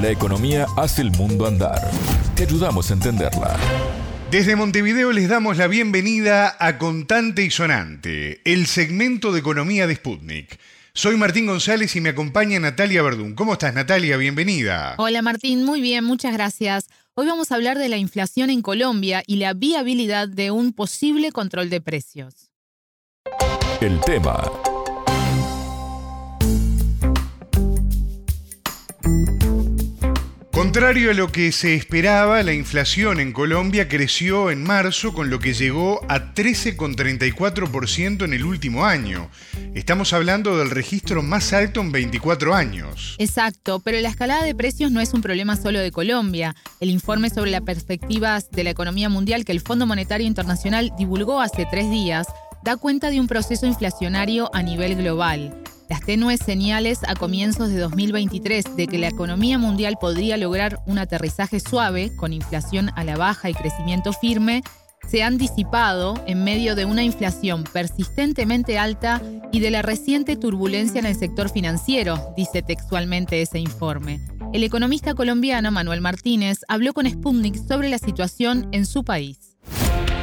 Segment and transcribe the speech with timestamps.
[0.00, 1.90] La economía hace el mundo andar.
[2.36, 3.56] Te ayudamos a entenderla.
[4.30, 9.96] Desde Montevideo les damos la bienvenida a Contante y Sonante, el segmento de economía de
[9.96, 10.60] Sputnik.
[10.92, 13.34] Soy Martín González y me acompaña Natalia Verdún.
[13.34, 14.16] ¿Cómo estás, Natalia?
[14.16, 14.94] Bienvenida.
[14.98, 15.64] Hola, Martín.
[15.64, 16.86] Muy bien, muchas gracias.
[17.14, 21.32] Hoy vamos a hablar de la inflación en Colombia y la viabilidad de un posible
[21.32, 22.52] control de precios.
[23.80, 24.48] El tema
[30.58, 35.38] Contrario a lo que se esperaba, la inflación en Colombia creció en marzo con lo
[35.38, 39.30] que llegó a 13,34% en el último año.
[39.76, 43.14] Estamos hablando del registro más alto en 24 años.
[43.18, 46.56] Exacto, pero la escalada de precios no es un problema solo de Colombia.
[46.80, 51.40] El informe sobre las perspectivas de la economía mundial que el Fondo Monetario Internacional divulgó
[51.40, 52.26] hace tres días
[52.64, 55.54] da cuenta de un proceso inflacionario a nivel global.
[55.88, 60.98] Las tenues señales a comienzos de 2023 de que la economía mundial podría lograr un
[60.98, 64.62] aterrizaje suave, con inflación a la baja y crecimiento firme,
[65.08, 70.98] se han disipado en medio de una inflación persistentemente alta y de la reciente turbulencia
[70.98, 74.20] en el sector financiero, dice textualmente ese informe.
[74.52, 79.56] El economista colombiano Manuel Martínez habló con Sputnik sobre la situación en su país.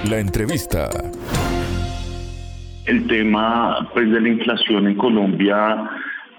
[0.04, 0.90] La entrevista
[2.86, 5.90] el tema pues, de la inflación en Colombia,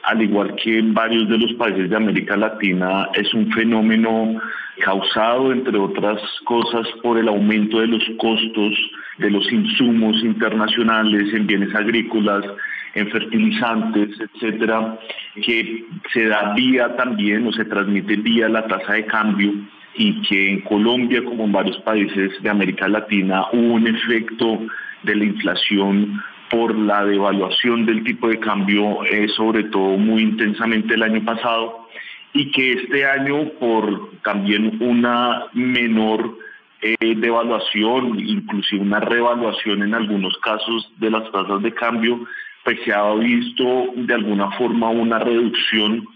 [0.02, 4.40] al igual que en varios de los países de América Latina, es un fenómeno
[4.80, 8.74] causado, entre otras cosas, por el aumento de los costos
[9.18, 12.44] de los insumos internacionales en bienes agrícolas,
[12.94, 14.98] en fertilizantes, etcétera,
[15.42, 19.52] que se da vía también o se transmite vía la tasa de cambio
[19.94, 24.60] y que en Colombia, como en varios países de América Latina, hubo un efecto
[25.02, 30.94] de la inflación por la devaluación del tipo de cambio, eh, sobre todo muy intensamente
[30.94, 31.88] el año pasado,
[32.32, 36.38] y que este año por también una menor
[36.82, 42.26] eh, devaluación, inclusive una revaluación en algunos casos de las tasas de cambio,
[42.64, 46.06] pues se ha visto de alguna forma una reducción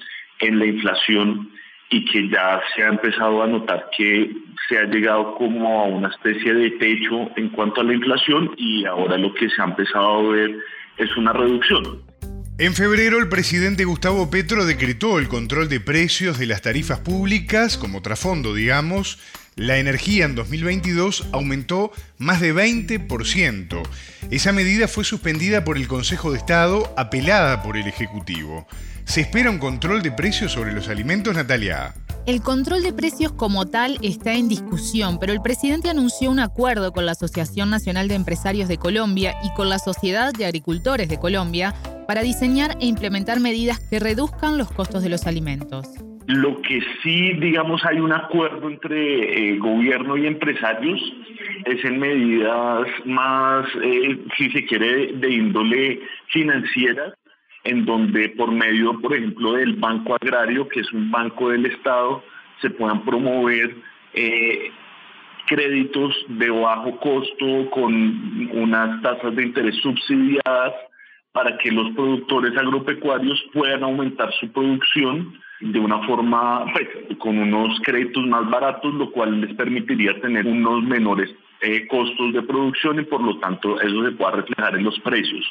[0.40, 1.48] en la inflación
[1.90, 4.30] y que ya se ha empezado a notar que
[4.68, 8.84] se ha llegado como a una especie de techo en cuanto a la inflación y
[8.84, 10.56] ahora lo que se ha empezado a ver
[10.96, 12.02] es una reducción.
[12.58, 17.76] En febrero el presidente Gustavo Petro decretó el control de precios de las tarifas públicas
[17.76, 19.18] como trasfondo, digamos.
[19.56, 23.82] La energía en 2022 aumentó más de 20%.
[24.30, 28.68] Esa medida fue suspendida por el Consejo de Estado, apelada por el Ejecutivo.
[29.04, 31.94] ¿Se espera un control de precios sobre los alimentos, Natalia?
[32.26, 36.92] El control de precios como tal está en discusión, pero el presidente anunció un acuerdo
[36.92, 41.18] con la Asociación Nacional de Empresarios de Colombia y con la Sociedad de Agricultores de
[41.18, 41.74] Colombia
[42.06, 45.88] para diseñar e implementar medidas que reduzcan los costos de los alimentos.
[46.26, 51.00] Lo que sí, digamos, hay un acuerdo entre eh, gobierno y empresarios
[51.64, 57.14] es en medidas más, eh, si se quiere, de índole financiera
[57.64, 62.22] en donde por medio, por ejemplo, del Banco Agrario, que es un banco del Estado,
[62.60, 63.76] se puedan promover
[64.14, 64.70] eh,
[65.46, 70.74] créditos de bajo costo con unas tasas de interés subsidiadas
[71.32, 76.88] para que los productores agropecuarios puedan aumentar su producción de una forma, pues,
[77.18, 82.42] con unos créditos más baratos, lo cual les permitiría tener unos menores eh, costos de
[82.42, 85.44] producción y por lo tanto eso se pueda reflejar en los precios.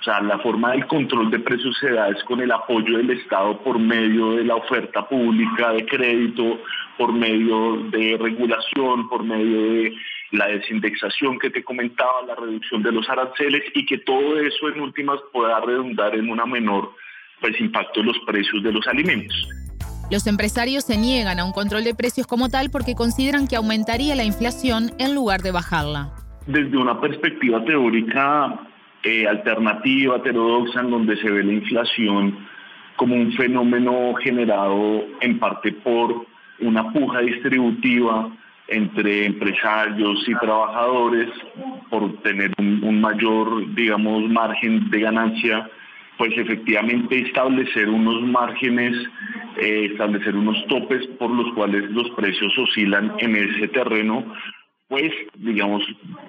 [0.00, 3.10] O sea, la forma del control de precios se da es con el apoyo del
[3.10, 6.60] Estado por medio de la oferta pública de crédito,
[6.96, 9.94] por medio de regulación, por medio de
[10.32, 14.80] la desindexación que te comentaba, la reducción de los aranceles y que todo eso en
[14.80, 16.92] últimas pueda redundar en una menor
[17.40, 19.48] pues, impacto en los precios de los alimentos.
[20.10, 24.14] Los empresarios se niegan a un control de precios como tal porque consideran que aumentaría
[24.14, 26.12] la inflación en lugar de bajarla.
[26.46, 28.56] Desde una perspectiva teórica,
[29.06, 32.36] eh, alternativa, heterodoxa, en donde se ve la inflación
[32.96, 36.26] como un fenómeno generado en parte por
[36.58, 38.28] una puja distributiva
[38.66, 41.28] entre empresarios y trabajadores
[41.88, 45.70] por tener un, mayor, digamos, margen de ganancia,
[46.18, 48.96] pues efectivamente establecer unos márgenes,
[49.58, 54.24] eh, establecer unos topes por los cuales los precios oscilan en ese terreno,
[54.88, 55.82] pues digamos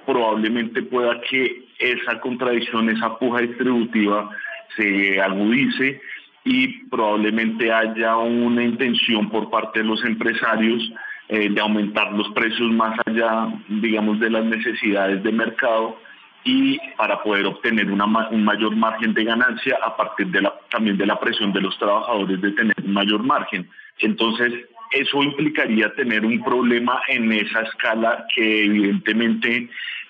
[0.06, 4.30] probablemente pueda que esa contradicción, esa puja distributiva
[4.76, 6.02] se agudice
[6.44, 10.92] y probablemente haya una intención por parte de los empresarios
[11.30, 16.00] eh, de aumentar los precios más allá, digamos, de las necesidades de mercado
[16.46, 20.98] y para poder obtener una, un mayor margen de ganancia a partir de la, también
[20.98, 23.70] de la presión de los trabajadores de tener un mayor margen.
[24.00, 24.54] Entonces,
[24.92, 29.70] eso implicaría tener un problema en esa escala que evidentemente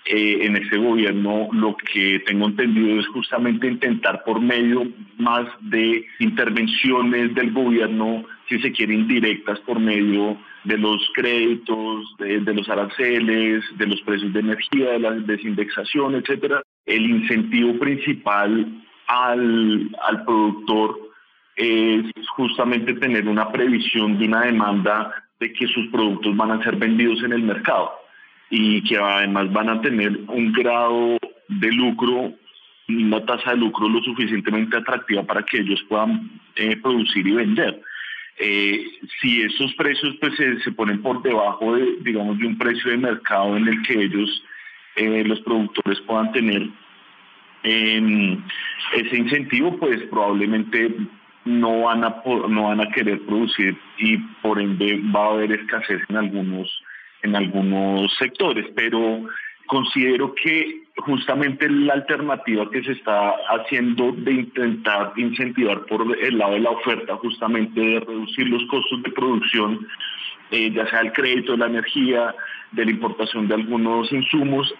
[0.09, 4.87] eh, en este gobierno lo que tengo entendido es justamente intentar por medio
[5.17, 12.53] más de intervenciones del gobierno, si se quiere, indirectas por medio de los créditos, de,
[12.53, 16.61] los aranceles, de los precios de energía, de la desindexación, etcétera.
[16.85, 18.65] El incentivo principal
[19.07, 21.06] al, al productor
[21.57, 22.03] es
[22.35, 27.23] justamente tener una previsión de una demanda de que sus productos van a ser vendidos
[27.23, 27.91] en el mercado
[28.49, 31.17] y que además van a tener un grado
[31.49, 32.33] de lucro
[32.89, 37.81] una tasa de lucro lo suficientemente atractiva para que ellos puedan eh, producir y vender.
[38.39, 38.85] Eh,
[39.19, 40.33] si esos precios pues
[40.63, 44.43] se, ponen por debajo de digamos de un precio de mercado en el que ellos
[44.95, 46.69] eh, los productores puedan tener
[47.63, 48.39] em,
[48.93, 50.95] ese incentivo pues probablemente
[51.47, 56.01] no van a no van a querer producir y por ende va a haber escasez
[56.09, 56.83] en algunos
[57.23, 59.23] en algunos sectores, pero
[59.65, 66.53] considero que justamente la alternativa que se está haciendo de intentar incentivar por el lado
[66.53, 69.87] de la oferta, justamente de reducir los costos de producción,
[70.51, 72.33] eh, ya sea el crédito de la energía,
[72.71, 74.73] de la importación de algunos insumos,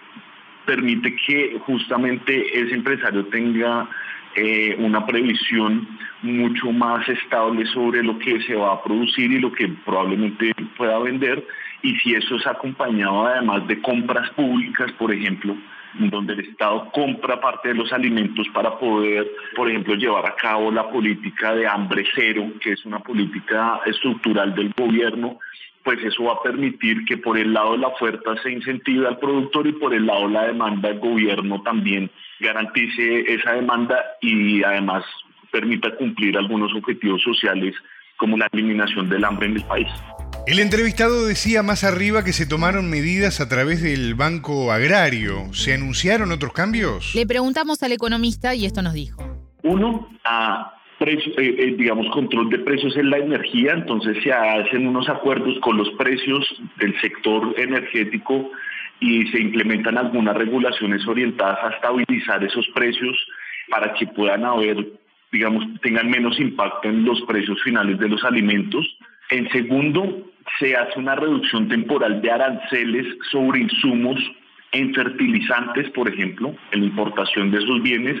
[0.64, 3.88] permite que justamente ese empresario tenga
[4.34, 5.88] eh, una previsión
[6.22, 10.98] mucho más estable sobre lo que se va a producir y lo que probablemente pueda
[10.98, 11.44] vender
[11.82, 15.56] y si eso es acompañado además de compras públicas, por ejemplo,
[15.94, 19.26] donde el Estado compra parte de los alimentos para poder,
[19.56, 24.54] por ejemplo, llevar a cabo la política de hambre cero, que es una política estructural
[24.54, 25.38] del gobierno,
[25.82, 29.18] pues eso va a permitir que por el lado de la oferta se incentive al
[29.18, 34.62] productor y por el lado de la demanda el gobierno también garantice esa demanda y
[34.62, 35.04] además
[35.50, 37.74] permita cumplir algunos objetivos sociales
[38.16, 39.88] como la eliminación del hambre en el país.
[40.46, 45.52] El entrevistado decía más arriba que se tomaron medidas a través del Banco Agrario.
[45.52, 47.14] ¿Se anunciaron otros cambios?
[47.14, 49.22] Le preguntamos al economista y esto nos dijo.
[49.62, 55.08] Uno, a eh, eh, digamos, control de precios en la energía, entonces se hacen unos
[55.08, 56.44] acuerdos con los precios
[56.78, 58.50] del sector energético
[59.00, 63.16] y se implementan algunas regulaciones orientadas a estabilizar esos precios
[63.68, 64.76] para que puedan haber,
[65.30, 68.86] digamos, tengan menos impacto en los precios finales de los alimentos.
[69.30, 74.18] En segundo, se hace una reducción temporal de aranceles sobre insumos
[74.72, 78.20] en fertilizantes, por ejemplo, en la importación de esos bienes,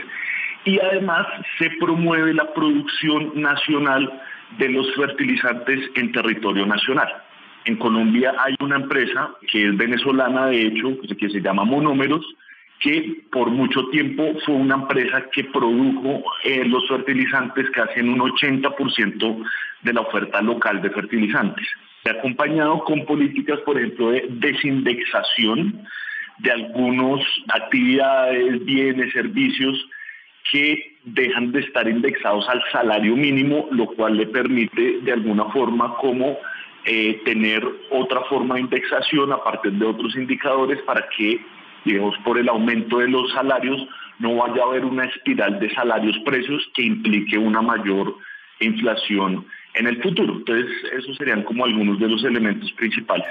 [0.64, 1.26] y además
[1.58, 4.22] se promueve la producción nacional
[4.58, 7.08] de los fertilizantes en territorio nacional.
[7.68, 12.24] En Colombia hay una empresa que es venezolana, de hecho, que se llama Monómeros,
[12.80, 18.20] que por mucho tiempo fue una empresa que produjo eh, los fertilizantes casi en un
[18.20, 19.44] 80%
[19.82, 21.68] de la oferta local de fertilizantes.
[22.08, 25.84] Acompañado con políticas, por ejemplo, de desindexación
[26.38, 29.76] de algunas actividades, bienes, servicios
[30.50, 35.96] que dejan de estar indexados al salario mínimo, lo cual le permite de alguna forma
[35.96, 36.38] como
[36.90, 41.38] eh, tener otra forma de indexación a partir de otros indicadores para que,
[41.84, 43.86] digamos, por el aumento de los salarios
[44.18, 48.16] no vaya a haber una espiral de salarios-precios que implique una mayor
[48.60, 50.38] inflación en el futuro.
[50.38, 53.28] Entonces, esos serían como algunos de los elementos principales.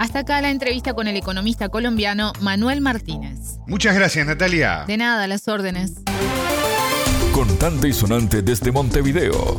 [0.00, 3.58] Hasta acá la entrevista con el economista colombiano Manuel Martínez.
[3.68, 4.84] Muchas gracias, Natalia.
[4.88, 6.02] De nada, las órdenes.
[7.32, 9.56] Contante y sonante desde Montevideo.